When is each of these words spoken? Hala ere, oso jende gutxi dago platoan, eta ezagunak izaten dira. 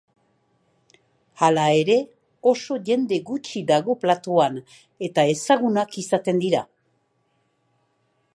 Hala 1.47 1.65
ere, 1.81 1.97
oso 2.53 2.77
jende 2.87 3.21
gutxi 3.29 3.63
dago 3.73 3.97
platoan, 4.07 4.59
eta 5.09 5.27
ezagunak 5.35 5.97
izaten 6.05 6.43
dira. 6.47 6.65